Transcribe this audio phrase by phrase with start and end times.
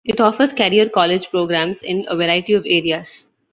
[0.03, 3.23] It offers career college programs in a variety of areas.